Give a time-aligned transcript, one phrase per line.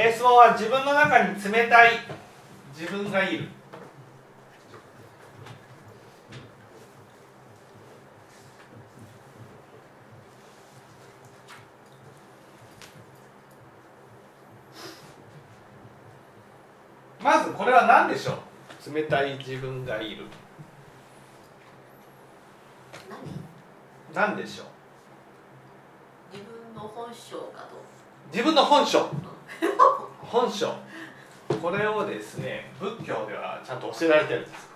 [0.00, 1.90] えー、質問は自分の中に冷たい
[2.78, 3.48] 自分がいる。
[17.20, 18.34] まずこれは何でしょ
[18.88, 18.94] う？
[18.94, 20.26] 冷たい自分がいる。
[24.14, 24.36] 何？
[24.36, 24.66] でしょう？
[26.36, 27.34] 自分の本性
[28.32, 29.00] 自分の本性
[30.30, 30.74] 本書。
[31.62, 34.68] これをですね仏教ではちゃんと教えられてるんです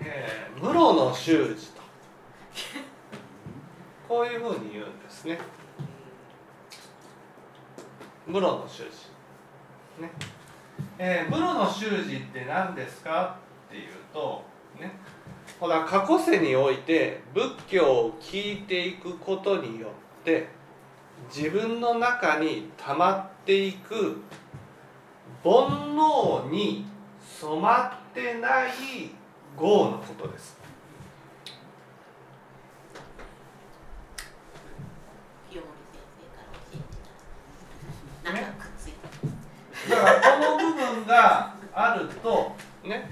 [0.00, 1.78] えー、室の修士と
[4.08, 5.38] こういうふうに言うんですね
[8.28, 10.10] 室の修士ね。
[10.98, 14.44] えー、室の修士って何ですかっていうと
[14.78, 14.92] ね。
[15.58, 20.48] ほら過去世において仏教を聞いていくことによって
[21.34, 24.22] 自分の中に溜まっていく
[25.42, 26.86] 煩悩に
[27.40, 28.70] 染まってない
[29.60, 30.56] 業のことです
[35.50, 36.92] 清盛先生から教えて
[38.24, 42.52] たなんかくっついてだからこの部分があると。
[42.84, 43.10] ね。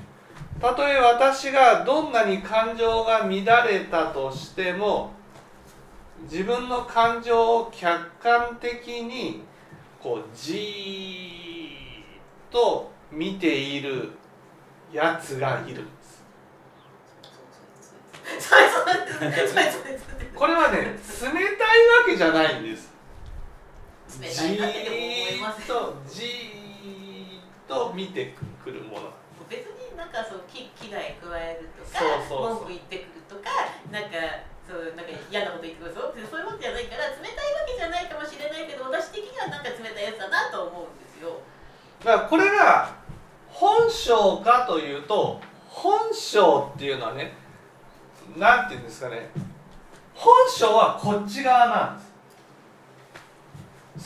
[0.61, 3.30] たとえ私がどんなに感情が乱
[3.66, 5.11] れたとしても
[6.22, 9.42] 自分の感情を客観的に
[10.03, 14.12] こうじーっと見ている
[14.91, 16.25] やつがいるんです。
[18.38, 18.84] そうそう
[19.20, 19.31] そう。
[19.31, 19.97] そうそう
[20.34, 20.97] これはね冷たいわ
[22.06, 22.94] けじゃないんです。
[24.20, 26.66] 冷じーっとじーっと
[27.94, 29.10] 見てくるもの。
[29.49, 33.43] 別になんかそう危危害加えるとか文句言ってくるとか
[33.93, 34.19] なんか
[34.66, 41.38] そうなんか嫌なこと言ってくるそうそういうことじゃないから冷たいわけじゃないかもしれないけど私的にはなんか冷たいやつだなと思うんですよ。
[42.03, 42.91] だからこれが
[43.49, 46.41] 本性かというと本性
[46.75, 47.32] っていうのはね
[48.37, 49.31] なんていうんですかね。
[50.15, 52.06] 本性はこっち側なんです。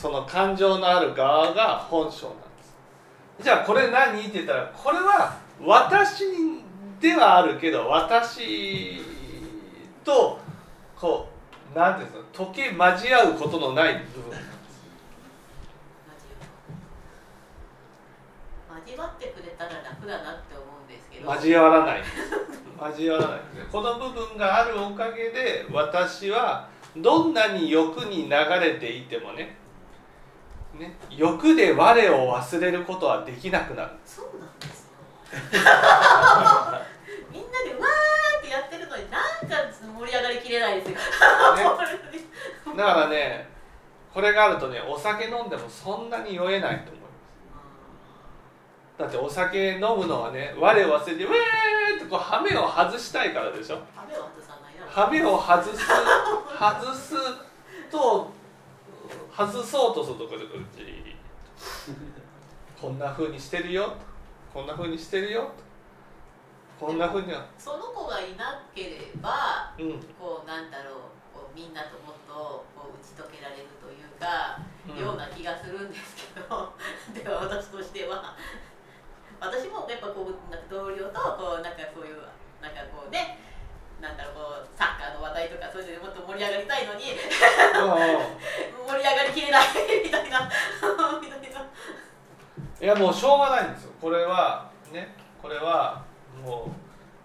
[0.01, 2.50] その感情のある側が本性なんです
[3.41, 6.23] じゃあこれ何って言ったらこれは私
[6.99, 9.01] ではあるけど私
[10.03, 10.39] と
[10.95, 11.27] こ
[11.73, 14.31] うなんていうんですか溶け交わうことのない部分。
[18.85, 22.03] 交わってくれたら楽だなって思うんですけど交わらない。
[22.89, 23.39] 交わらない。
[23.71, 29.03] この部分があるおかげで私はどんなに欲に流れてい。
[29.03, 29.60] てもね
[30.79, 33.91] ね欲で我を忘れることはできなくなる。
[34.05, 34.91] そうなんですよ。
[37.31, 40.97] みんなでわーってやってるのになんか盛り上がりきれないですよ、
[42.75, 43.49] だからね
[44.13, 47.07] これがあるとねお酒飲んでもそんなに酔えないと思いま
[48.97, 48.99] す。
[48.99, 53.79] だってお酒飲むのはね我を忘れてウェーってこうハメを外したいからでしょ。
[53.95, 54.85] ハメを外さないな。
[54.91, 55.85] ハメを外す
[56.59, 57.15] 外す
[57.89, 58.31] と
[59.47, 61.15] 外そうとするとこれこっち
[62.79, 63.93] こんな風にしてるよ。
[64.53, 65.51] こんな風にしてるよ。
[66.79, 67.45] こんな風には。
[67.57, 70.93] その子がいなければうんこうなんだろう
[71.33, 74.57] こうみんなともっとこう打ち解けられるというか、
[74.89, 76.73] うんような気がするんですけど。
[77.13, 78.35] では私としては。
[79.39, 82.17] 私もやっぱこうなんか同僚とこうなんかそういう
[82.61, 83.37] なんかこうね
[84.01, 89.67] なんだろうこうサッカーの話題とかそういうのでもっと盛り上がりたいのに 盛り上がりきれない。
[90.03, 90.49] みたいな
[91.21, 91.61] みたいな
[92.81, 93.91] いやもうしょうがないんですよ。
[94.01, 96.03] これはねこれは
[96.43, 96.69] もう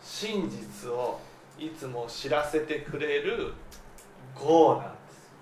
[0.05, 1.19] 真実を
[1.59, 3.55] いつも知らせてくれる
[4.39, 5.33] 業なんです。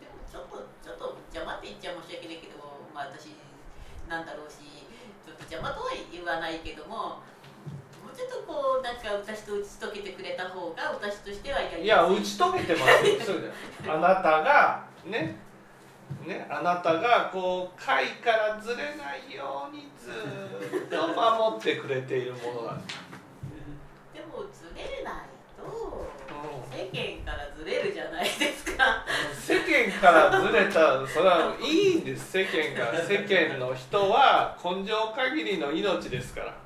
[0.00, 2.60] でもちょっとちょっと邪魔って言っちゃ申し訳ないけど
[2.94, 3.32] まあ私
[4.06, 4.58] なんだろうし
[5.24, 7.20] ちょっと邪魔とは言わないけども
[8.18, 12.02] ちょっとこうなんか私と打ち解けてくれた方が私としてはやりいや。
[12.02, 13.20] やす打ち解けてますよ。
[13.24, 15.36] そうあなたがね。
[16.26, 22.98] ねあなたがこう貝からずれないようにずっと守ってくれているものなんです。
[24.14, 25.24] でもずれない
[25.56, 26.90] とうん世
[27.22, 29.04] 間からずれるじゃないですか。
[29.32, 32.32] 世間からずれたそれはいいんです。
[32.32, 36.56] 世間が世間の人は根性限りの命ですから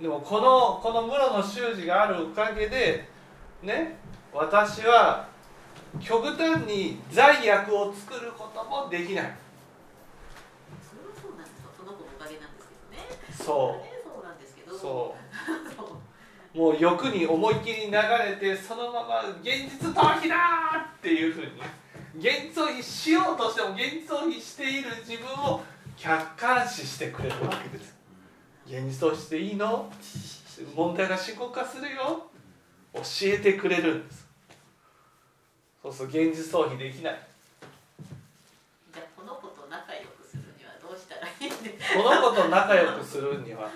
[0.00, 3.06] でもこのこの室の習字があるおかげで
[3.62, 3.96] ね
[4.32, 5.28] 私は
[6.00, 9.34] 極端に罪悪を作ることもできない。
[10.80, 11.70] それはそうなんですよ。
[11.76, 13.08] その子のおかげなんですけどね。
[13.32, 14.74] そねそうなんですけど。
[14.74, 14.78] う。
[14.78, 15.16] そそ
[16.54, 16.56] う。
[16.56, 21.46] うもう欲に思いっきり流れてそのまま現実逃避だーっていうふうに
[22.16, 25.60] 現実逃避しようとしても現実逃避している自分を
[25.96, 27.99] 客観視してくれるわけです
[28.70, 29.90] 現実逃避していいの？
[30.76, 32.30] 問題が深刻化するよ？
[32.94, 34.28] 教えてくれるんです。
[35.82, 37.20] そうそう現実逃避できない。
[38.94, 43.68] じゃあこの子と仲良くするにはどうしたらいいんですこの子と仲良くするには。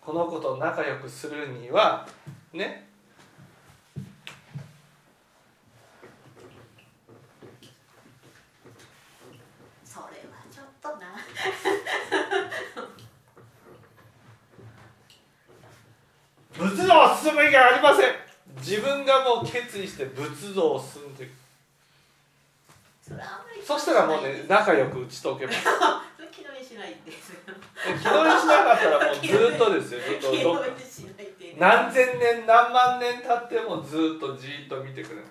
[0.00, 2.06] この子と仲良くするには
[2.52, 2.86] ね
[9.84, 10.12] それは
[10.48, 11.06] ちょっとな
[16.52, 18.10] 仏道を進む以外ありません。
[18.58, 21.24] 自分がもう決意して仏道を進んで。
[21.24, 21.32] いく
[23.02, 25.58] それあんまりそしたらもうね仲良く打ち解けます。
[26.30, 27.38] 気取りしないんですよ。
[27.82, 30.00] 気取りしなかったらもうずっとですよ。
[30.20, 30.64] ずっと
[31.58, 35.24] 何千年何万年経ってもずっとじーっと見てくれる。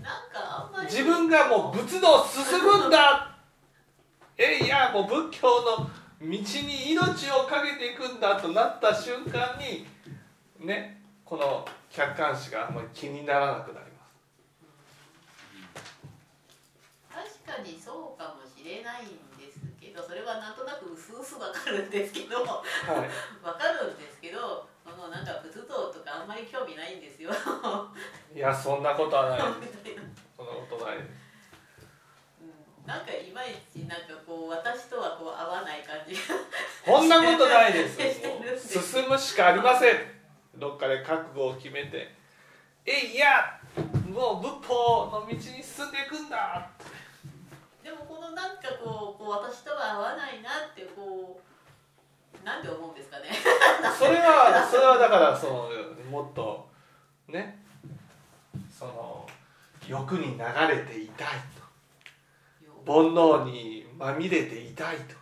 [0.00, 0.86] なんかあんまり。
[0.86, 3.36] 自分がもう仏道進むんだ。
[4.38, 5.90] えいやもう仏教の
[6.20, 9.86] 道に命をかけていくんだとなった瞬間に
[10.66, 14.14] ねこの客観視があんまり気にならなくなります。
[17.46, 19.06] 確かにそうかもしれないん
[19.38, 22.62] ですけどそれはなんとなくうすうすわかるんですけど わ
[23.42, 27.30] はかるんですけどこのなんか仏像とかあんまり興味ないんですよ。
[28.34, 29.40] いいやそんなことはない。
[30.36, 30.96] そんなことない。
[30.96, 31.06] うん。
[32.86, 36.20] なんかいまいちなんかこう私とはこう合わない感じが
[36.84, 37.96] こんなことないです。
[38.92, 40.13] 進むしかありません
[40.58, 42.14] どっかで覚悟を決めて
[42.86, 43.60] えいや
[44.08, 46.68] もう仏法の道に進んでいくんだ。
[47.82, 51.40] でもこのなんかこうこう私とは合わないなってこ
[52.42, 53.30] うなんで思うんですかね。
[53.98, 55.70] それはそれはだからその
[56.10, 56.68] もっと
[57.28, 57.64] ね
[58.70, 59.26] その
[59.88, 61.64] 欲に流れていたいと。
[62.86, 65.16] 煩悩にまみれていたいと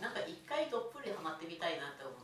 [0.00, 2.16] なんか一回どっぷりハマってみたいなって思う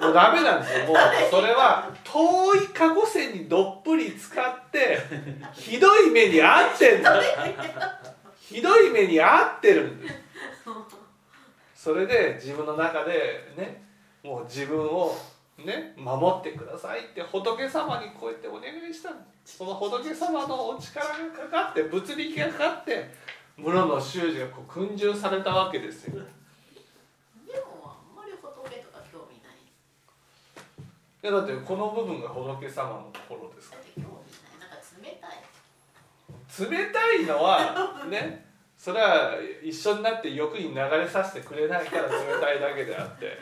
[0.00, 0.86] もうダメなんですよ。
[0.86, 0.96] もう
[1.30, 4.98] それは遠い過去線にどっぷり使って
[5.52, 7.20] ひどい目に遭ってんだ
[8.38, 10.14] ひどい目に遭ってるんです。
[11.74, 13.82] それで自分の中でね
[14.22, 15.16] もう自分を
[15.64, 19.10] ね守ってくださいって仏様にこうやってお願いした
[19.44, 23.10] その仏様のお力がかかって物力がかかって
[23.56, 26.26] 室の修士がこう訓従されたわけですよでも
[27.84, 33.82] あんまり仏とか興味ないいやだってこの部分が仏様のところですから。
[36.58, 37.24] 冷たい。
[37.24, 38.44] のはね
[38.76, 42.10] それは一緒になって欲に流れさせてくれないから冷
[42.40, 43.38] たいだけであって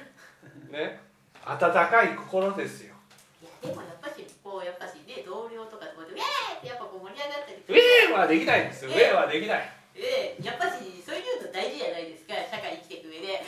[0.71, 1.01] ね
[1.45, 2.95] 温かい心ですよ。
[3.41, 8.91] いやでもやっぱしこうやっぱしね同僚とかこうやってウェーってやっぱこう盛り上がったりウェーはできないんですよ。
[8.91, 9.73] ウェーはできない。
[9.95, 12.35] でやっぱしそういうの大事じゃないですか。
[12.53, 13.41] 社会生きていく上で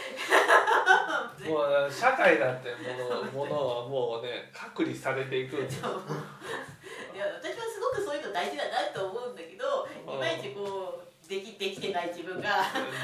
[1.48, 2.70] もう社会だって
[3.32, 5.56] ものものはもうね隔離されていく。
[5.56, 5.92] んですそう。
[7.14, 12.48] いや私はすごくそういうの大事だなと思うんだけどいまいちこうできできてない自分が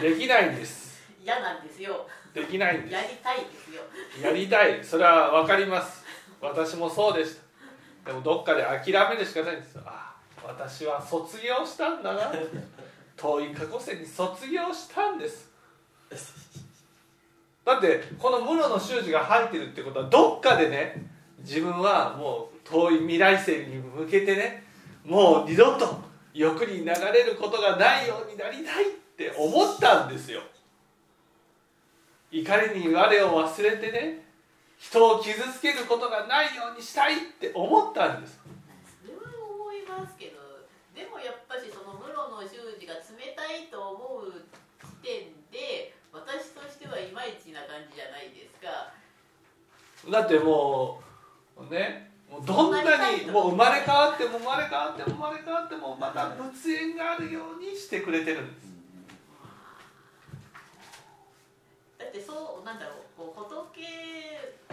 [0.00, 1.02] できないんです。
[1.22, 2.06] 嫌なんですよ。
[2.34, 3.82] できないんでやりたいですよ。
[4.14, 4.84] すやりたい。
[4.84, 6.04] それは分かります。
[6.40, 7.36] 私もそうでし
[8.04, 8.10] た。
[8.10, 9.82] でもどっかで諦めるしかないんですよ。
[9.86, 10.14] ああ
[10.46, 12.32] 私は卒業したんだな
[13.16, 15.50] 遠い過去世に卒業したんです
[17.64, 21.06] だってこの室の修士が入ってるってことはどっかでね
[21.38, 24.64] 自分はもう遠い未来世に向けてね
[25.04, 25.98] もう二度と
[26.32, 30.40] 欲に流れることがないようになりたいって思ったんですよ。
[32.30, 34.24] 怒りに我を忘れてね
[34.76, 38.40] 人を傷つけることがないようにしたいって思ったんです。
[39.04, 44.32] それは思いますけどでもやっぱしその室の修士が冷たいと思う
[45.02, 48.92] 時点で私としてはいまいちな感じじゃないですか
[50.10, 51.00] だっても
[51.56, 52.82] うねもうどんな
[53.14, 58.66] にもう生まれ変わっても生まれ変わっても生まれ変わってもまた仏縁があるようにしてくれてるんです
[61.98, 63.86] だってそうなんだろうこう仏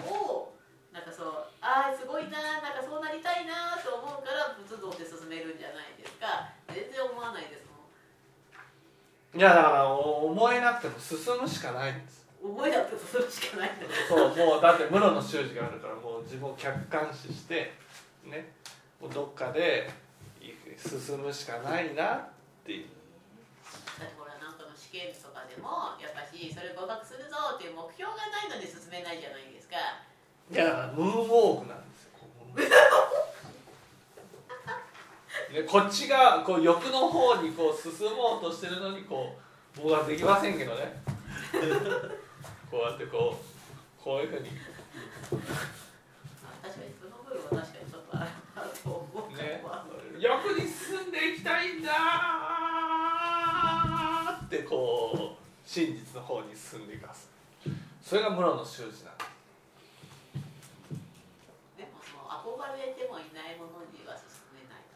[0.10, 0.52] を
[0.92, 1.28] なんかそう
[1.62, 17.74] ああすごいななんかそうなりたいなと思うから仏道って進めるんじゃないですか全然思わないですもんいやだから思えなくても進むしかないんです覚えなくてするしかないんだよそうもうだって室の習字があるからもう自分を客観視して
[18.26, 18.52] ね
[19.00, 19.90] もうどっかで
[20.78, 22.30] 進むしかないなっ
[22.66, 22.88] ていう。
[24.00, 29.78] だってほらなんかの試験とかでもやっぱしそれ合格するぞっていう目標がないので進めないじゃないですか。
[30.50, 32.12] いやだからムーンウォークなんですよ
[35.52, 39.38] ね、 こっちがこう欲の方にこう進もうとしてるのにこ
[39.78, 41.02] う僕はできませんけどね
[42.72, 43.44] こうやってこう
[44.02, 44.48] こういうふうに
[45.28, 48.32] 確かにその部分は確かにちょっとある
[48.82, 49.84] と思うねわ
[50.18, 57.30] 欲に進んでいきたいんだーってこう真実の方に進んでいかす
[58.02, 59.36] それが室の習字なんです
[61.76, 64.01] でもその憧れてもいないものに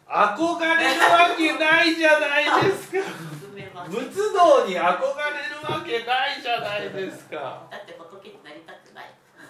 [0.08, 3.00] 憧れるわけないじゃないですか。
[3.90, 4.94] 仏道に憧れる
[5.64, 7.68] わけないじゃないですか。
[7.72, 9.14] だって仏になりたくない。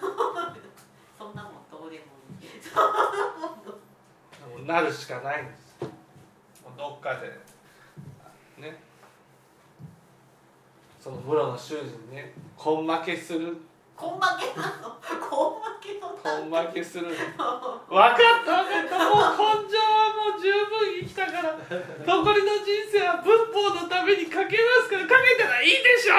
[1.18, 1.90] そんなもんどう。
[1.90, 2.04] でも
[4.58, 5.82] いいなるしかないんです。
[5.82, 5.88] も
[6.74, 7.28] うどっかで。
[8.58, 8.82] ね。
[10.98, 13.58] その室の習字にね根負けする。
[14.00, 14.96] 根負けなの？
[15.00, 16.16] 根負けの。
[16.50, 17.10] 根負けするの。
[17.12, 18.64] 分かった。
[18.64, 21.54] 分かったもう根性はもう十分生きたから。
[21.54, 25.06] 残りの人生は仏法のためにかけますから。
[25.06, 26.14] かけたらいいでしょ。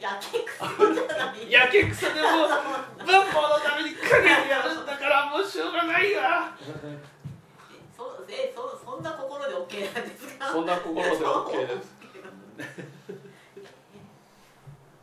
[0.00, 2.48] やけくそじゃないやけくそでも
[2.98, 5.26] 仏法のためにかけてやるんだから。
[5.30, 6.54] もうしょうがないわ。
[7.96, 10.50] そえそそんな心で OK なんですか？
[10.50, 11.94] そんな心で OK です。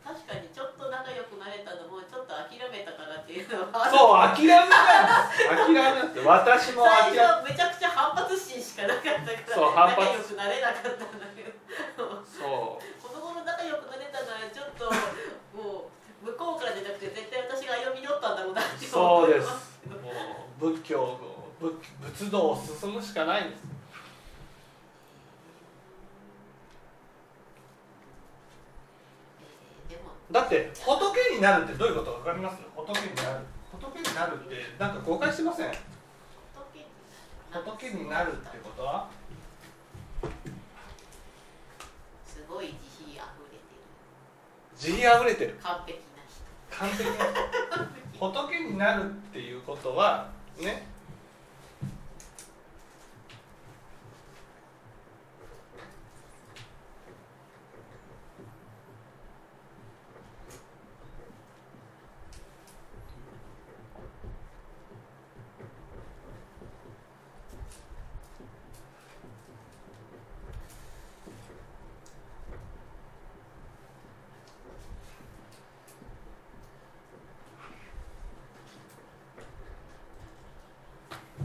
[0.04, 0.41] 確かに
[1.14, 5.48] 良くなれたのもちょっと諦めたからっていうのはそう諦めたんです。
[5.48, 10.00] 諦めた私も最諦め初めちゃくちゃ反発心しかなかったからそう反発。
[10.00, 11.42] 仲良くなれなかったんだけ
[11.96, 13.02] どそう。
[13.02, 14.84] 子供の仲良くなれたのはちょっと
[15.56, 15.90] も
[16.22, 19.48] う向こうからじゃなくて絶対私が歩み寄ったんだろうなってそうです。
[19.88, 19.96] も
[20.68, 21.18] う仏教
[21.60, 23.62] 仏仏道を進むしかないんです
[29.40, 32.56] えーでもだって仏になるってどういうことか分かります？
[32.74, 33.40] 仏になる。
[33.70, 35.72] 仏になるってなんか誤解してません？
[37.52, 38.82] 仏になるってこと？
[38.82, 39.08] は
[42.26, 44.96] すごい慈悲あふれてる。
[44.96, 45.58] 慈悲あふれてる。
[45.62, 46.42] 完璧な人。
[46.78, 47.04] 完璧。
[47.10, 47.14] な
[48.18, 50.86] 仏になるっていうことはね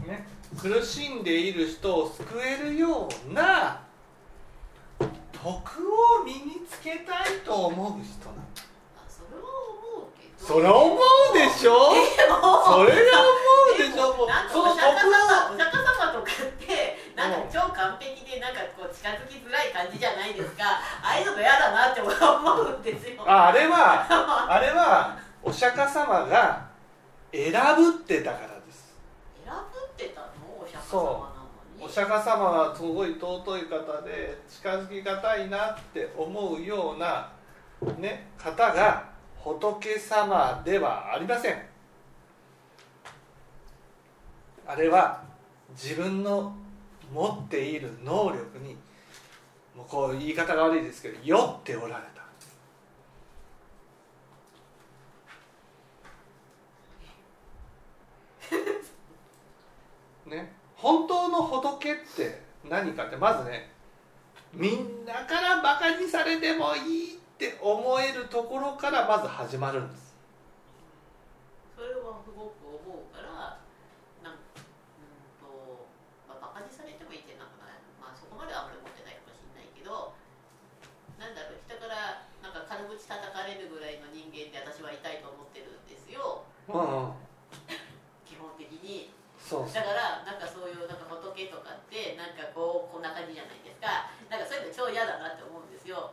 [0.06, 0.26] ね
[0.56, 3.82] 苦しんでいる人を救えるような
[5.30, 8.62] 徳を身につけたいと思う人なんだ
[8.96, 10.46] あそれは思うけど。
[10.46, 11.92] それ思うでしょ？
[11.92, 13.28] それが思
[13.76, 14.16] うでしょ？
[14.16, 15.54] もうその徳お釈迦様を。
[15.54, 20.64] お釈迦様とかってなんか超完璧でなんかこう近づきづらい感じじゃないですか。
[21.04, 23.22] ああいうの嫌だなって思うんですよ。
[23.28, 24.06] ああれは
[24.48, 26.66] あれはお釈迦様が
[27.30, 28.57] 選ぶってたから
[30.90, 37.30] お釈迦様なのにお釈迦様はすごい尊い方で近づきがたいなって思うような、
[37.98, 41.62] ね、方が仏様ではありません。
[44.66, 45.22] あれは
[45.70, 46.54] 自分の
[47.12, 48.76] 持っている能力に
[49.76, 52.08] もうこう言い方が悪いですけど酔っておられた。
[60.30, 60.57] ね？
[60.78, 63.70] 本当の仏って何かってまずね
[64.54, 70.14] みんなからバカにされてもいいって思えるところからまず始まるんです。
[71.76, 73.58] それはすごく思うから
[74.22, 74.42] なんうん
[75.38, 75.86] と、
[76.26, 80.14] まあ、バカにされてもいいってなんかな、まあ、そこまではあんまり思ってないかもしれないけど
[81.18, 86.46] なんだろう人からなんか軽口叩かれるぐらいの人間で私はいたいと思ってるんですよ。
[86.70, 87.18] うん、うん、
[88.26, 89.10] 基本的に。
[89.38, 89.74] そうそう。
[89.74, 90.26] だから
[94.98, 96.10] 嫌だなって思うんですよ。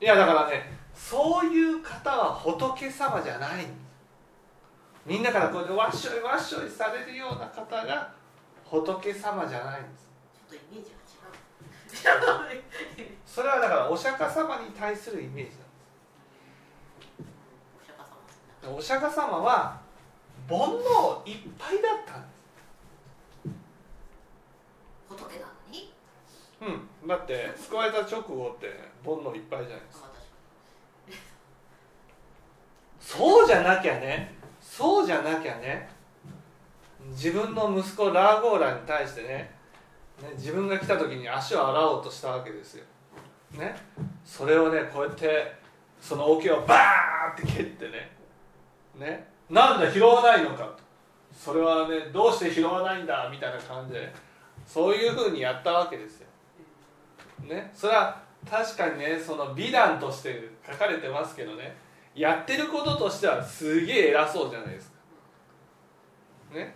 [0.00, 3.66] いやだからねそういう方は仏様じゃない。
[5.06, 8.12] みんなからこうやってわっしょいわっしょいされるような方が
[8.64, 10.08] 仏様じゃないんです。
[10.50, 10.90] ちょっとイメージ
[12.04, 12.18] が違
[12.58, 12.62] う。
[13.26, 15.56] それはだからお釈迦様に対するイメージ
[18.62, 18.92] なんです。
[18.92, 19.38] お釈迦様。
[19.38, 19.80] は
[20.48, 22.42] 煩悩いっぱいだったんです
[25.08, 25.92] 仏なのに
[26.60, 28.66] うんだって救われた直後って
[29.04, 30.12] 煩悩いっぱいじゃないですか
[33.00, 35.88] そうじゃなきゃねそうじゃなきゃね
[37.10, 39.50] 自分の息子ラーゴーラに対してねね
[40.36, 42.84] 自分が来た時に足を洗おうとしたわけですよ。
[43.58, 43.74] ね
[44.24, 45.52] それをねこうやって
[46.00, 48.10] その桶をバーンって蹴ってね
[48.98, 50.78] ねなんだ拾わないのかと
[51.32, 54.12] それはねどうして拾わないんだみたいな感じで
[54.64, 56.21] そういうふうにやったわけですよ。
[57.48, 57.70] ね。
[57.74, 61.76] それは確かにねその美談として書かれてますけどね。
[62.14, 64.96] やってることとしてはすげえ偉そうじゃないですか。
[66.54, 66.74] ね。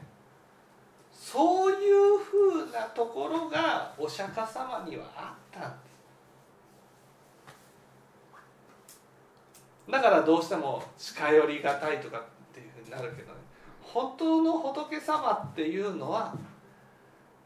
[1.12, 5.87] そういうふうなところがお釈迦様にはあったんです。
[9.90, 12.23] だからどうしても近寄りがたいとかっ
[12.54, 13.38] ていうふうになるけどね。
[13.82, 16.35] 本当の仏様っていうのは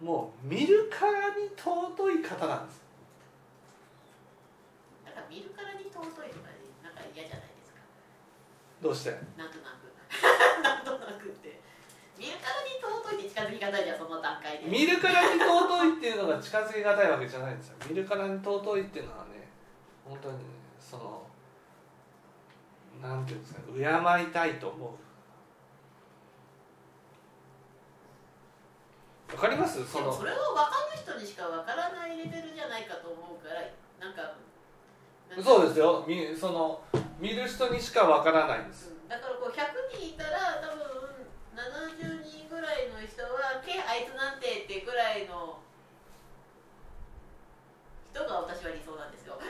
[0.01, 2.80] もう見るからに尊い方なんです。
[5.31, 6.51] 見るからに尊いとか
[6.83, 7.79] なんか嫌じゃないですか。
[8.83, 9.15] どうして？
[9.39, 9.87] なんとなく。
[10.59, 11.63] なんとなくって。
[12.19, 14.67] 見るからに尊いって近づき方じゃんその段階で。
[14.67, 17.77] 見るからに尊いっていうのが近づきがたいわけじゃないんですよ。
[17.89, 19.49] 見るからに尊いっていうのはね
[20.05, 20.45] 本当にね
[20.79, 21.23] その
[23.01, 23.79] なんていうんですか敬
[24.23, 24.91] いたいと思う。
[29.33, 29.87] わかります？
[29.87, 33.63] そのそれを分かる人にしか分からないレベルじゃないかと思うから
[34.05, 34.35] なんか
[35.39, 36.05] そうですよ。
[36.09, 36.83] みその
[37.21, 38.91] 見る人にしかわからないんです。
[38.91, 39.09] うん。
[39.09, 39.55] だからこう100
[39.97, 40.83] 人いたら多分
[41.55, 45.59] 70人ぐらいの人は「けあいつなんて」ってぐらいの
[48.13, 49.39] 人が私は理想なんですよ。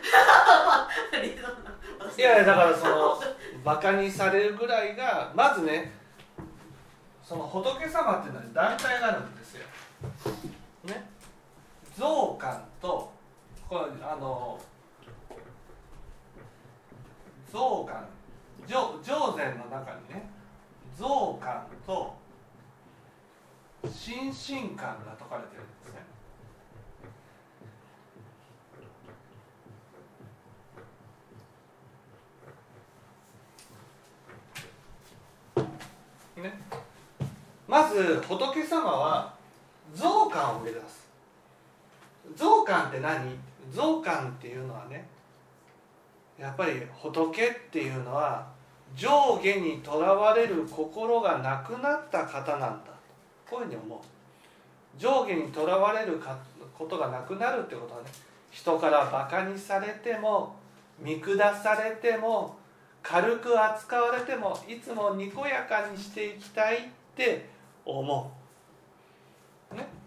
[2.16, 3.22] いやいやだからその
[3.64, 5.92] バカにされるぐらいがまずね
[7.24, 9.64] その仏様っていうのは団体があるんですよ。
[10.84, 11.08] ね。
[11.96, 13.10] 増刊と
[13.68, 14.60] これあの
[17.50, 18.06] 増刊
[18.66, 20.30] 上上禅の中にね
[20.96, 22.14] 増刊と
[23.90, 26.00] 心身感が説かれてるんですね。
[36.42, 36.58] ね、
[37.66, 39.34] まず仏様は
[39.94, 41.08] 増感を目指す。
[42.36, 43.36] 増感って何？
[43.72, 45.06] 増感っていうのはね
[46.40, 48.48] やっぱり仏っていうのは
[48.96, 52.90] 上下にとらわれる心がなくなった方なんだ。
[53.48, 53.98] こういうふうに思う。
[54.98, 56.38] 上下にとらわれるか
[56.76, 58.08] ことがなくなるってことはね
[58.50, 60.56] 人からバカにされても
[60.98, 62.56] 見下されても
[63.02, 66.80] 軽く扱われてもいつもにこやかにしていきたいっ
[67.14, 67.48] て
[67.84, 68.32] 思
[69.72, 69.74] う。
[69.74, 69.99] ね。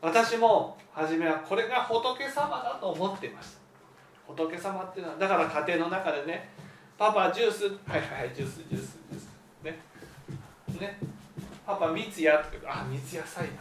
[0.00, 3.58] 私も初めはこれが仏様だと思ってました。
[4.32, 6.48] 仏様っていうのはだから家庭の中でね
[6.96, 9.28] パパジュースはいはいジュースジュースジュース
[9.64, 9.78] ね。
[10.80, 10.98] ね
[11.66, 13.58] パパ蜜やってあ蜜野菜だね。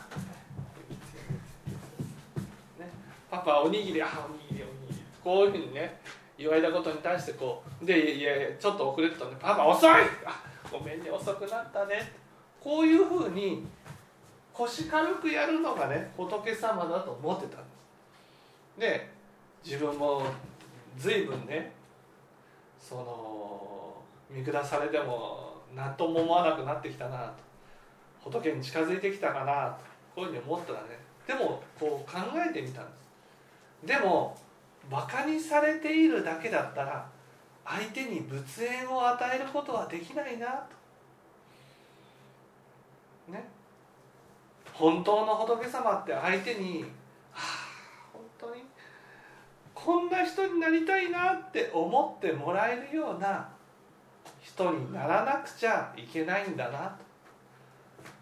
[3.30, 6.00] パパおにぎりあおにぎりおにぎりこういうふうにね
[6.38, 9.92] 言われたことに対してこうでいやいやちょっと遅れてたねパパ遅い
[10.26, 12.12] あごめんね遅くなったね
[12.62, 13.66] こういうふうに
[14.58, 17.66] 腰軽くやるのがね仏様だと思ってたんで
[18.76, 19.10] すで
[19.64, 20.24] 自分も
[20.98, 21.72] 随分ね
[22.80, 27.48] その見下されても何とも思わなくなってきたなと。
[28.30, 30.88] 仏に近づいてきたかなとこういうふうに思ったらね。
[31.26, 32.18] でもこう考
[32.50, 32.92] えてみたんで
[33.84, 33.88] す。
[33.88, 34.38] でも
[34.90, 37.08] バカにされているだけだったら
[37.66, 40.48] 相手に仏縁を与えることはできないな
[43.28, 43.34] と。
[43.34, 43.57] ね。
[44.78, 46.84] 本当の仏様って相手に
[47.34, 48.64] 「はあ本当に
[49.74, 53.50] こんな人になりたいな」って思ってもらえるような
[54.42, 57.08] 人にならなくちゃいけないんだなと。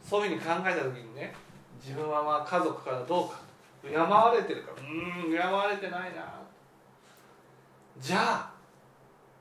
[0.02, 1.36] そういうふうに考えた時にね
[1.84, 3.40] 自分はまあ家族からどうか
[3.84, 6.24] 敬われてるからうん敬われてないな
[8.00, 8.52] じゃあ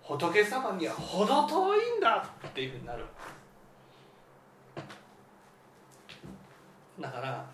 [0.02, 3.02] 仏様には程遠いんだっていうふうになる。
[3.02, 3.08] わ
[7.00, 7.44] だから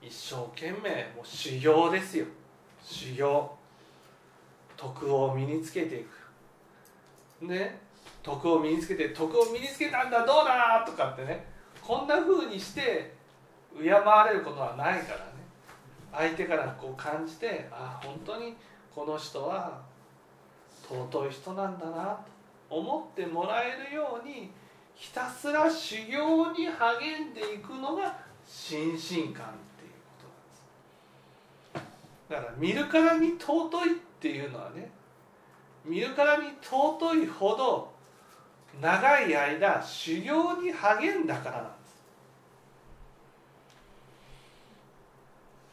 [0.00, 2.26] 一生懸命もう修行ですよ。
[2.82, 3.50] 修行。
[4.76, 6.04] 徳を身につけてい
[7.40, 7.46] く。
[7.46, 7.80] ね
[8.22, 11.46] 徳を身につけて徳を身につけたんだどうだとかってね
[11.80, 13.14] こんな風にして
[13.82, 15.30] 敬われることはないからね。
[16.12, 18.56] 相手からこう感じてあ本当に
[18.94, 19.80] この人は
[20.88, 22.18] 尊い人なんだな
[22.68, 24.50] と思ってもらえるように
[24.94, 28.18] ひたすら修行に励んでいくのが
[28.52, 28.98] 心身
[29.32, 30.26] 観っていうこ
[31.72, 32.30] となんです。
[32.30, 34.90] だから見るからに尊いっていうのはね
[35.84, 37.92] 見るからに尊いほど
[38.80, 41.68] 長い間修行に励んだからなんで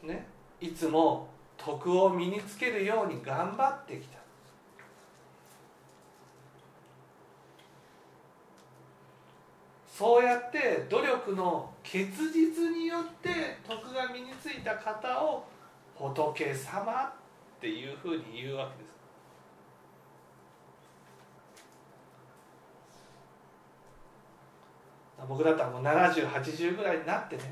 [0.04, 0.18] す。
[0.20, 0.28] ね
[0.62, 4.20] いつも徳を身につけるように頑張ってきた。
[9.98, 15.44] そうやって努力の結実によって徳が身についた方を
[15.96, 17.12] 仏様っ
[17.60, 18.94] ていうふうに言うわけです
[25.28, 27.52] 僕だったらもう7080ぐらいになってね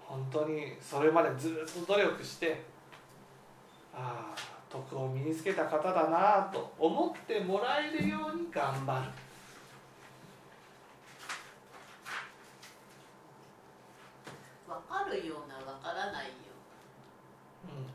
[0.00, 2.64] 本当にそれまでずっと努力して
[3.94, 9.30] ああ徳を身につけた方だなと思ってもらえるように頑張る。
[14.70, 16.32] 分かるような分からないよ。
[17.64, 17.86] うん、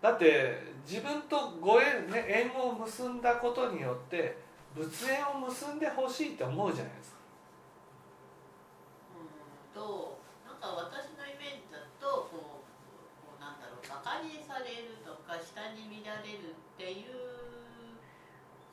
[0.00, 4.38] だって自分とご縁ね縁を結んだことによって
[4.74, 7.18] 仏縁を結んでほしいって思うじゃないですか。
[9.74, 9.80] うん。
[9.80, 12.66] となんか私のイメージだとこう
[13.26, 17.32] こうなんだろうバカにされるとか下に見られるっていう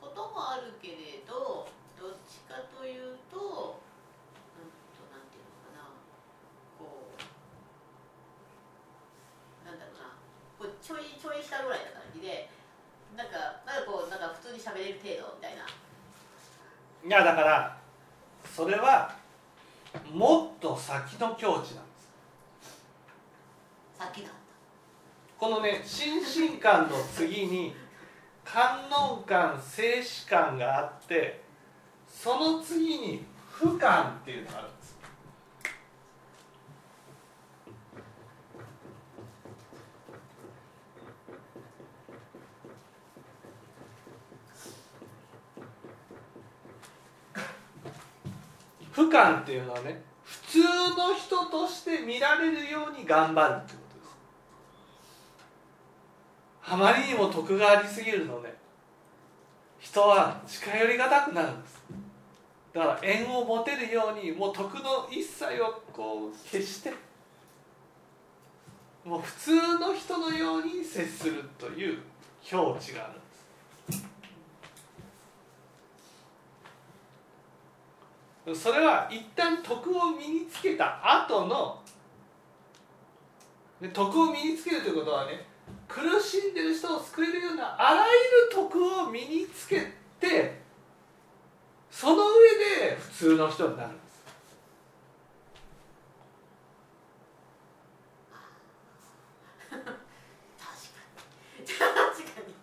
[0.00, 1.68] こともあるけれど
[2.00, 5.92] どっちかというとうんとなんていうのかな
[6.80, 7.20] こう
[9.68, 10.16] なんだろうな
[10.56, 12.48] こうちょいちょい下ぐらいな感じで
[13.16, 15.66] なんかなんかこうなんか普通に喋れる程度みたいな。
[15.66, 17.76] いやだから
[18.44, 19.14] それは
[20.12, 22.10] もっと先の境地なんです。
[23.98, 24.32] さっきのあっ
[25.38, 27.74] このね心身観の次に
[28.44, 31.42] 観音観静止観があって
[32.08, 34.68] その次に俯瞰っていうのがある
[49.10, 50.58] んです俯瞰っていうのはね普通
[50.96, 54.04] の人として見られるように頑張るってことで
[56.68, 56.72] す。
[56.72, 58.54] あまりにも徳がありすぎるので
[59.80, 61.82] 人は近寄りがたくなるんです。
[62.72, 66.92] だから縁を持てるようにもう徳の一切をこう消して
[69.04, 71.98] もう普通の人のように接するという
[72.44, 73.30] 境地があるんです
[78.54, 81.80] それは一旦徳を身につけた後の
[83.80, 85.46] で徳を身につけるということはね
[85.88, 90.60] 苦しんでる人を救えるようなあらゆる徳を身につけて
[91.90, 92.24] その上
[92.86, 94.10] で普通の人になるんです。
[99.68, 99.90] 確か
[101.60, 101.66] に。
[101.66, 102.54] 確かに。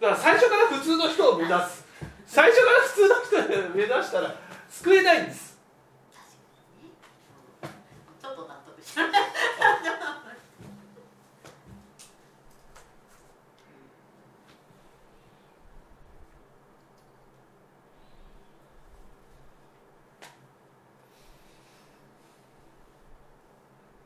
[0.00, 1.84] だから最初から普通の人を目指す。
[2.26, 4.43] 最初から普通の人を目指したら
[4.82, 5.54] 救えないんです。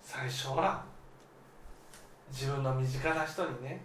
[0.02, 0.84] 最初は
[2.30, 3.80] 自分の身近な人にね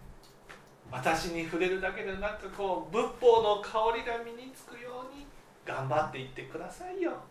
[0.91, 5.26] 私に触れるだけでなくこう仏法の香りが身につくように
[5.65, 7.12] 頑張っていってくださいよ。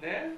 [0.00, 0.36] ね。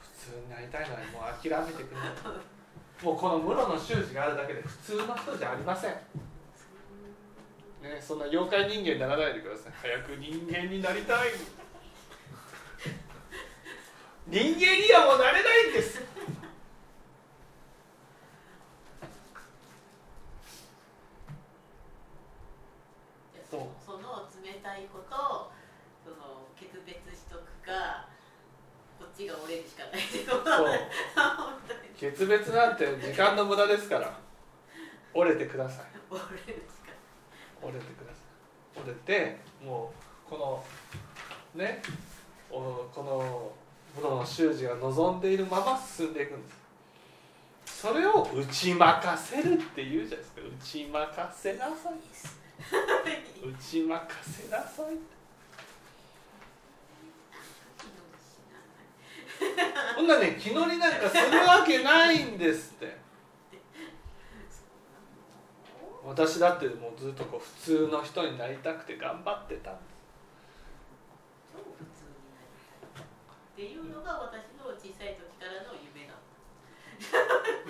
[0.00, 2.00] 普通になりたいのはもう諦めてくれ。
[3.02, 5.92] もうこの室の習字があるだけで普通の人じゃありません。
[5.92, 6.00] ね、
[8.00, 9.72] そんな妖怪人間にならないでください。
[9.82, 11.30] 早く人間になりたい。
[14.28, 16.02] 人間にはもうなれないんです
[23.48, 25.52] そうその冷たいこと
[26.02, 28.08] その決別しとくか
[28.98, 30.66] こっちが折れるしかないってことそう
[31.14, 31.80] 本当に
[32.16, 34.18] 決別なんて時間の無駄ですから。
[35.12, 35.84] 折れてください。
[36.10, 38.16] 折れてくださ
[38.78, 38.80] い。
[38.80, 39.92] 折れても
[40.26, 40.64] うこ
[41.54, 41.82] のね
[42.50, 43.52] おこの
[43.94, 46.48] 室の習字が望んでいるまま進んでいくんで
[47.66, 47.82] す。
[47.82, 50.40] それを打ち負かせるっていうじゃないですか。
[50.40, 51.92] 打ち負かせなさい。
[53.46, 54.96] 打ち負かせなさい
[59.96, 62.96] ほんんなね気乗りなんかするわけないんですって。
[66.04, 69.96] 私だってもうずっとこう普通の人になりたくて頑張ってたんです。
[71.52, 72.46] 超普通になり
[73.56, 76.14] たいっていうのが私の小さい時からの夢な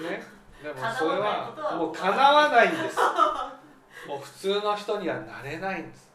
[0.03, 0.23] のね
[0.62, 2.97] でもそれはもう叶わないんです。
[4.07, 6.11] もう普通の人にはなれないんです。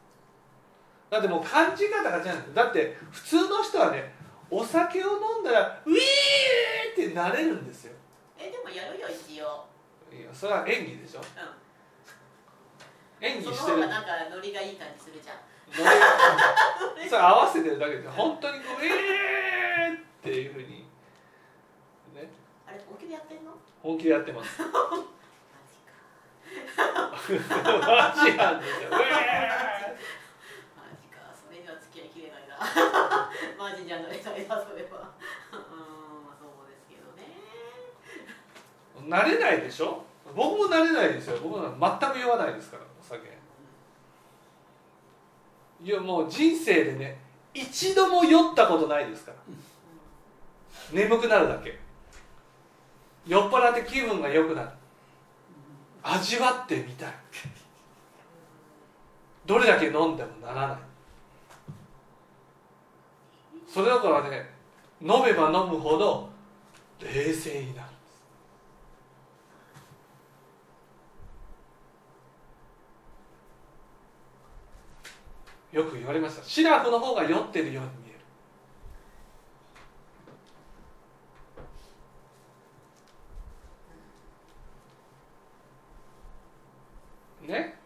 [1.09, 4.13] だってもう感じ方が違うんですだって普通の人はね
[4.53, 5.97] お酒を飲んだらウィー
[6.91, 7.93] ってなれるんですよ。
[8.37, 9.65] えでもやるよ一応。
[10.13, 11.21] いやそれは演技でしょ。
[11.21, 11.23] う
[13.25, 13.43] 演ん。
[13.43, 13.79] そ技してる。
[13.87, 15.37] なんかノリがいい感じするじゃん。
[15.71, 15.81] そ
[17.15, 20.85] れ合わせてるだけで本当にこう「えー!」っていうふうに
[22.13, 22.29] ね。
[22.67, 23.53] あれ本気でやってんの？
[23.81, 24.59] 本気でやってます。
[24.61, 24.73] マジ
[26.75, 26.75] か。
[26.75, 26.81] マ
[28.25, 28.97] ジなんですよ「えマ
[30.99, 31.15] ジか。
[31.33, 32.57] それには付き合いきれないな
[33.61, 34.57] マジじゃないないなそれは。
[34.57, 37.21] うんそうですけどね!」
[39.07, 40.03] 慣れないでしょ？
[40.35, 41.37] 僕も慣れないですよ。
[41.43, 43.39] 僕は全く酔わないですからお酒。
[45.83, 47.19] いやもう人生でね
[47.53, 49.37] 一度も酔ったことないですから。
[50.91, 51.79] 眠くなるだけ。
[53.27, 54.69] 酔っ払って気分が良くなる。
[56.03, 57.13] 味わってみたい。
[59.45, 60.77] どれだけ飲んでもならない。
[63.73, 64.49] それだからね
[65.01, 66.29] 飲めば飲むほど
[66.99, 67.87] 冷静になる。
[67.87, 67.95] んで
[75.71, 76.43] すよく言われました。
[76.43, 78.09] シラフの方が酔ってるように見
[87.47, 87.59] える。
[87.59, 87.79] ね？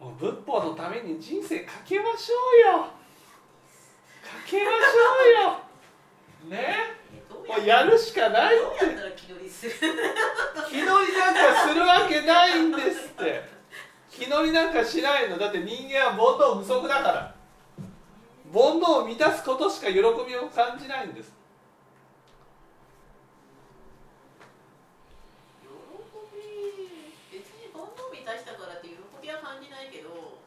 [0.00, 2.34] もう仏法のために人生かけましょ
[2.74, 2.97] うよ。
[4.48, 6.56] けましょうよ。
[6.56, 6.96] ね？
[7.48, 8.86] もうやるしかないって。
[8.86, 9.72] どうやったら気乗りする？
[10.70, 13.42] 気乗りなんかするわけないんですって。
[14.10, 15.38] 気乗りなんかしないの。
[15.38, 17.34] だって人間は煩悩無足だから。
[18.50, 21.36] 煩悩を満たすことしか喜びを感じないんです
[25.60, 25.68] 喜
[26.32, 26.40] び
[27.30, 30.40] 別に煩悩満たしたからって喜びは感じないけども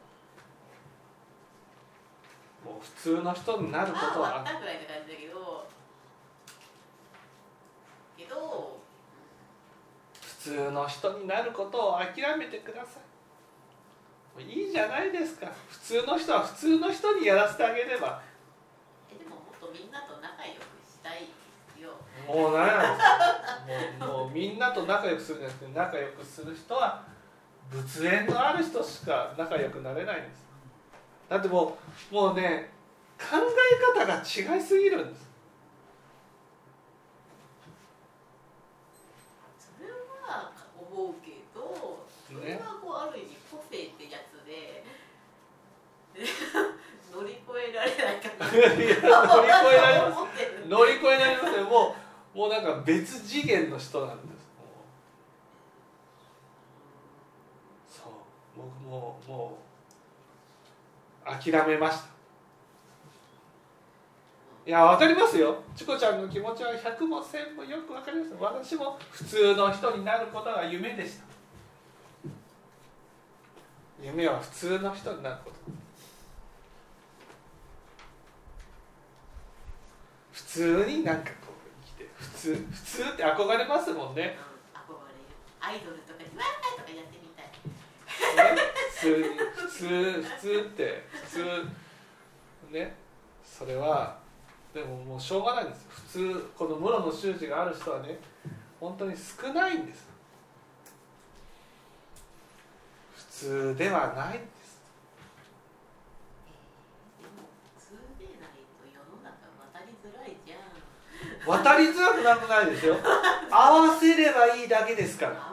[2.66, 5.66] う普通の人になることああったぐらいな感じだけど
[8.16, 8.78] けど
[10.20, 14.42] 普通の人になることを諦めてください。
[14.42, 15.46] もういいじゃないですか。
[15.68, 18.20] 普通の人は普通の人にやらせてあげれば。
[19.08, 21.28] えでももっとみんなと仲良くしたい
[22.26, 22.96] もうな
[23.98, 27.04] もうもうみんなと仲良くするんじゃなくて仲良くする人は
[27.70, 30.44] 仏縁のある人しか仲良くなれないんです
[31.32, 31.78] だっても
[32.10, 32.68] うもうね
[33.18, 35.30] 考え方が違いすぎるんです。
[39.58, 44.84] それは思うけどそれはこうある意味個性ってやつで
[47.10, 47.40] 乗り越
[47.70, 49.10] えられないかな乗り越え
[49.80, 50.68] られます。
[50.68, 51.64] 乗り越えられますよ。
[51.64, 51.96] も
[52.34, 54.64] うもうなんか別次元の人なんですも
[57.88, 58.12] うそう
[58.56, 59.58] 僕もも
[61.21, 62.12] う諦めました。
[64.64, 65.60] いやわかりますよ。
[65.74, 68.32] チコちゃんの気持ちは100も1000もよくわかります。
[68.38, 71.24] 私も普通の人になることが夢でした。
[74.00, 75.56] 夢は普通の人になること。
[80.32, 81.52] 普通になんかこう
[81.98, 84.36] 生きて普通普通って憧れますもんね。
[84.74, 84.96] 憧れ
[85.60, 87.21] アイドルとかでわーとかやって
[88.94, 91.38] 普通に普通普通って普通
[92.70, 92.94] ね
[93.44, 94.16] それは
[94.72, 98.18] でももうしょうがないんです普通この室の習字がある人はね
[98.80, 100.10] 本当に少ないんです。
[103.14, 104.80] 普通ではないんです。
[107.20, 107.32] でも
[107.76, 109.30] 普通でないと世の中
[109.70, 110.60] 渡りづらいじゃん。
[111.46, 112.96] 渡りづらくなくないですよ。
[113.50, 115.51] 合わせればいいだけですから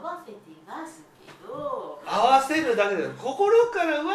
[2.10, 4.12] 合わせるだけで心からわ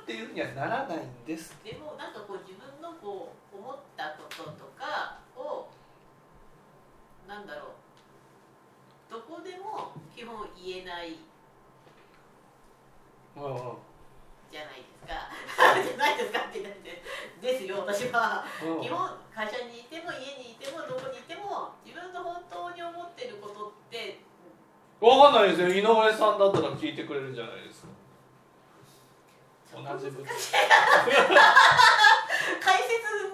[0.00, 1.54] ーっていうふうにはならないんです。
[1.62, 5.68] でもなんかこう自分のこう思ったこととかを
[7.28, 7.76] なんだろ
[9.10, 11.16] うどこでも基本言えない。
[13.36, 15.28] じゃないですか。
[15.84, 17.02] じゃないですかって言って
[17.42, 18.46] ですよ私は。
[18.64, 18.80] うん。
[18.80, 24.24] 基本会社にいても家にいてもどこにいても自分の本当に思ってることって
[25.00, 25.68] わかんないですよ。
[25.68, 27.88] 井上さんだったら聞いてくれるんじゃないですか。
[29.76, 30.56] 同じ部解説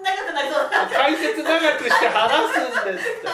[0.03, 0.91] 長くなりそうだな。
[0.91, 3.27] 解説長長くして話すんですって。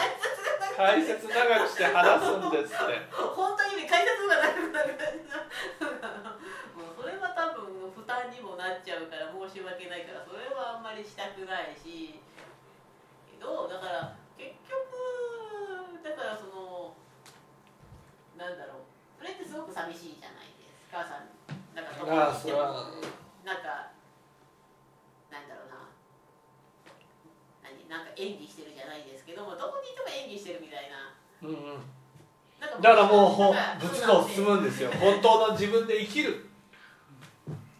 [0.76, 1.68] 解説長く。
[1.68, 3.02] して話すんですって。
[3.34, 4.94] 本当にね解説がなくなる
[6.78, 12.20] もうそれは多分負担にもなっちゃうから申し訳ないからそれはあんまりしたくないし
[13.32, 16.94] けどだから結局だからその
[18.36, 21.24] なんだろうそれってすごく寂しいじゃないですかさ
[21.76, 22.88] なんかどこにああ行ってもそれは
[23.44, 23.92] なんか
[25.32, 25.92] なんだろうな
[27.64, 32.82] 何なんか演技してるじゃないですけどもどこにいても演技してるみたいなうんうん。
[32.82, 34.90] だからもう仏道を進むんですよ。
[34.92, 36.46] 本当の自分で生きる。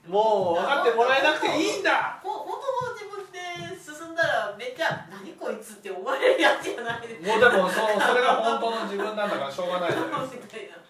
[0.08, 2.18] もう分かってもらえなくていいんだ。
[2.22, 3.38] ほ本当の自分で
[3.78, 7.22] 進んだらめっちゃ何こいつって思われるやつじゃないです。
[7.22, 10.80] かもうでもそ それが本当の自分なんだからしょうがないじゃないですか。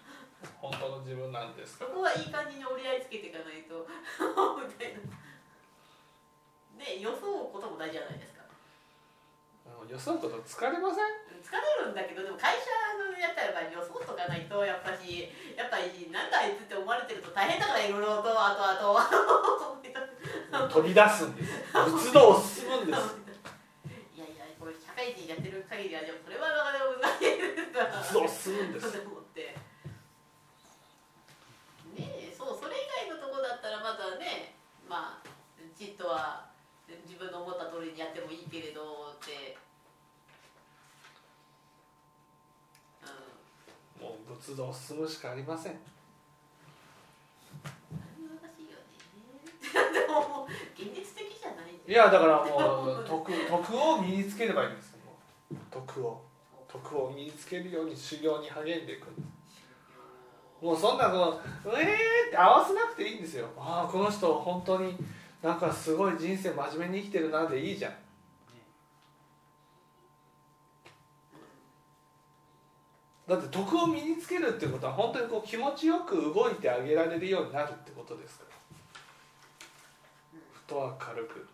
[0.60, 1.78] 本当の自分なんです。
[1.78, 3.74] かそこはいい感じに折り合いつけていかないと。
[4.64, 5.00] みたいな。
[6.84, 8.40] で予想うことも大事じゃないですか。
[9.88, 11.29] 予想こと疲れません？
[11.40, 18.96] 疲れるんだけどでも会社のやったらやっぱり予想とかないとやっぱしやっぱりなんだあいつって思われてると大変だからいろいろとあとあと
[20.70, 23.18] 飛び出すんです仏道を進むんです
[24.16, 28.92] いやいやこれ社会人やってる限りはでもそれはなかなか難しいですから仏道を進むんです
[31.98, 34.54] ねえそうそれ以外のとこだったらまだね
[34.88, 35.30] まあ
[35.76, 36.50] ちっとは
[37.06, 39.56] 自分の思った通りにやってもいいけれどって
[44.50, 45.72] うんもう仏道を進むしかありません。
[45.72, 45.78] いよ
[48.58, 49.92] ね。
[49.92, 54.98] でももう現実的じゃないいやだからもう徳徳を身につければいいんですよ
[55.70, 56.22] 徳を。
[56.68, 59.08] 徳を身につけるように修行に励んでいく。
[60.60, 63.48] もうそんなこう「えー」って合わせなくていいんですよ。
[63.56, 64.96] ああこの人本当に
[65.42, 67.94] なんかすごい人生真面目に生きてるなでいいじゃん
[73.30, 78.44] だって徳を身につけるってことは本当にこう気持ちよく動いてあげられるようになるってことですか？
[78.50, 78.50] ら
[80.52, 81.46] ふとは軽く。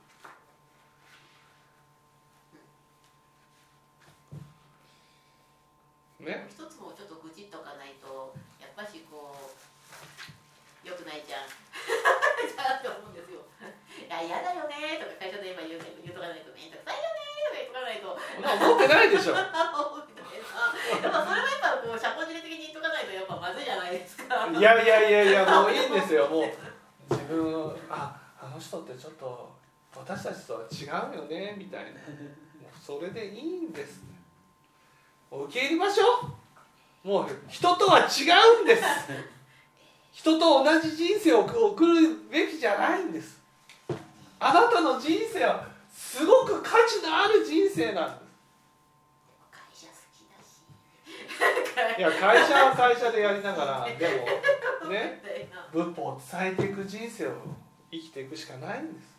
[6.24, 6.48] ね？
[6.48, 11.52] 一つもちょっと愚痴っとかないとやっぱしこうよくないじゃん。
[11.52, 13.44] じゃあって思うんですよ。
[13.60, 18.16] いや嫌だよねとか会社で今言う言うとかないとめんどくさいよねとか言っとかないと思
[18.76, 19.36] ってないでしょ。
[19.36, 24.50] やっぱそれはやっぱこう社交辞令的に言っとかないとやっぱまずいじゃないですか。
[24.50, 26.50] いやいやいやいやもういいんですよもう。
[27.08, 29.54] 自分ああの人ってちょっと
[29.94, 31.90] 私たちとは違うよねみたいな。
[31.90, 34.00] もうそれでいいんです
[35.30, 36.04] 受け入れましょ
[37.04, 37.08] う。
[37.08, 38.82] もう人とは違うんです。
[40.12, 43.40] 人と同じ人生を送るべきじゃないんです。
[44.38, 48.26] あなたの人生はすごく価値のある人生なんです
[49.50, 50.60] 会社好きだし
[51.98, 54.06] いや会社は会社でやりながらで
[54.84, 55.22] もね
[55.72, 57.32] 仏法を伝えていく人生を
[57.90, 59.16] 生きていくしかないんです。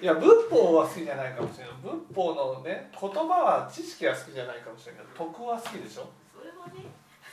[0.00, 1.74] いや仏法は好きじゃないかもしれない。
[1.82, 6.10] 仏法のね言葉は知識は好きじゃないかもしれないけど徳は好きでしょ。
[6.34, 6.92] それはね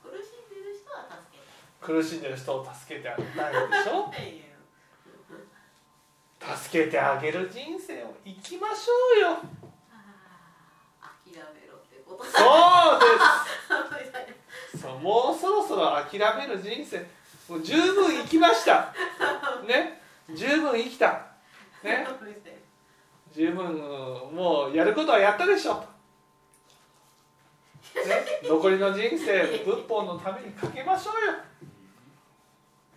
[0.00, 4.10] 苦しんでる人は助け苦しんでる人を助けてあげたいでしょ。
[6.56, 9.36] 助けてあげる人生を生きましょうよ
[12.16, 13.00] ことそう
[14.72, 14.80] です。
[14.82, 17.06] そうもうそろそろ諦める人生。
[17.48, 18.92] もう十分生きました。
[19.66, 20.02] ね。
[20.34, 21.26] 十分生きた。
[21.82, 22.06] ね。
[23.32, 23.70] 十分う
[24.32, 25.80] んもうやることはやったでしょ、ね、
[28.42, 31.10] 残りの人生仏法のためにかけましょ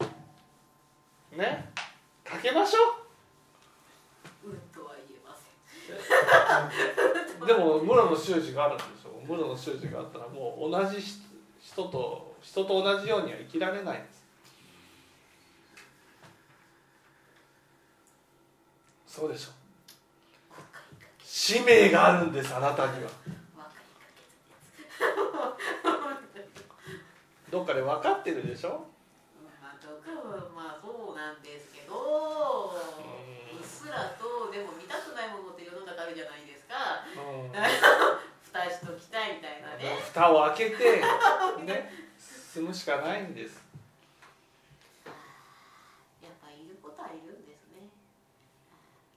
[0.01, 0.11] うよ。
[1.37, 1.69] ね。
[2.23, 2.77] かけましょ
[4.45, 4.51] う。
[4.51, 5.41] んとは言えませ
[7.33, 7.43] ん。
[7.43, 9.37] うでも室の修士があるんでしょ。
[9.37, 10.97] 室の修士があったらもう同じ
[11.61, 13.37] 人と人と同じようには。
[13.39, 14.19] 生きられないんです。
[19.07, 19.51] そうでしょ
[21.23, 22.55] 使命があるんです。
[22.55, 23.09] あなたには
[27.51, 28.85] どっかで分かってるでしょ
[29.61, 30.13] まあ、とか
[30.55, 31.73] まあそうなんです。
[31.73, 33.89] けど、うんうっす。
[33.89, 36.67] らとでも見たくないものって世の中あるじゃないです。
[36.67, 37.03] か。
[37.17, 39.97] うん蓋しときたいみたいなね。
[40.09, 41.01] 蓋を開けて
[41.65, 41.91] ね
[42.53, 43.61] 進むしかないんです
[46.21, 47.89] やっぱいることはいるんですね。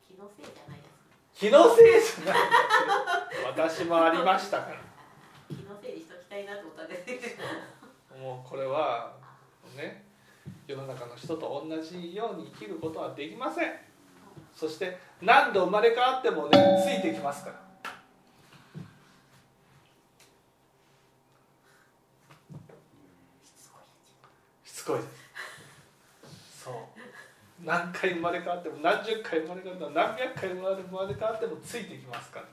[0.07, 1.41] 気のせいじゃないです。
[1.41, 2.43] 気のせいじゃない
[3.57, 4.77] 私もありましたから
[5.49, 8.23] 気のせいにしときたいなと思ったんですけど。
[8.23, 9.15] もうこれは
[9.77, 10.05] ね
[10.67, 13.73] 世の中の人と同じように生きることはできません
[14.55, 17.72] そして何度生まれ変わってもねついてきますから
[24.83, 24.99] しつこい。
[24.99, 26.75] ですそう。
[27.65, 30.71] 何回生まれ変わっても何十回生まれ変わっても何百回生ま
[31.07, 32.47] れ変わってもついてきますから。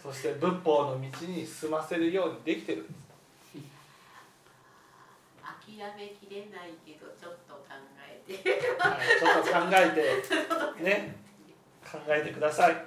[0.00, 2.82] そして仏法の道に進ませるようにできてる。
[2.82, 3.00] んです
[5.42, 7.49] 諦めきれないけどちょっと
[8.30, 9.90] ちょっと考え
[10.78, 11.16] てね
[11.90, 12.84] 考えてくださいはい。